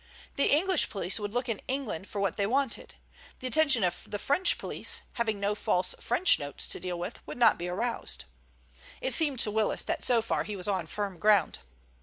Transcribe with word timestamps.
The 0.35 0.49
English 0.51 0.89
police 0.89 1.19
would 1.19 1.31
look 1.31 1.47
in 1.47 1.61
England 1.67 2.07
for 2.07 2.19
what 2.19 2.35
they 2.35 2.47
wanted. 2.47 2.95
The 3.39 3.45
attention 3.45 3.83
of 3.83 4.09
the 4.09 4.17
French 4.17 4.57
police, 4.57 5.03
having 5.13 5.39
no 5.39 5.53
false 5.53 5.93
French 5.99 6.39
notes 6.39 6.67
to 6.69 6.79
deal 6.79 6.97
with, 6.97 7.19
would 7.27 7.37
not 7.37 7.59
be 7.59 7.67
aroused. 7.67 8.25
It 8.99 9.13
seemed 9.13 9.37
to 9.41 9.51
Willis 9.51 9.83
that 9.83 10.03
so 10.03 10.23
far 10.23 10.43
he 10.43 10.55
was 10.55 10.67
on 10.67 10.87
firm 10.87 11.19
ground. 11.19 11.59